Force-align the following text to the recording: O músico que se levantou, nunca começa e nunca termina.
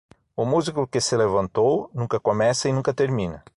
O 0.41 0.45
músico 0.45 0.87
que 0.91 0.99
se 1.07 1.15
levantou, 1.23 1.91
nunca 1.93 2.19
começa 2.19 2.67
e 2.67 2.73
nunca 2.73 2.91
termina. 3.01 3.43